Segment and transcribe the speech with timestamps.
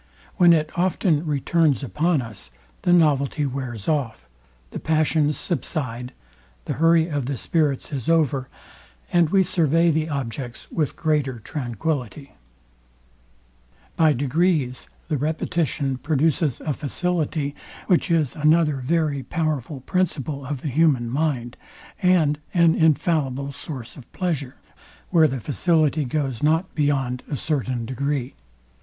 [0.37, 2.49] When it often returns upon us,
[2.81, 4.27] the novelty wears off;
[4.71, 6.11] the passions subside;
[6.65, 8.47] the hurry of the spirits is over;
[9.13, 12.31] and we survey the objects with greater tranquillity.
[13.95, 17.53] By degrees the repetition produces a facility
[17.87, 18.41] of the
[20.69, 21.57] human mind,
[22.01, 24.55] and an infallible source of pleasure,
[25.11, 28.33] where the facility goes not beyond a certain degree.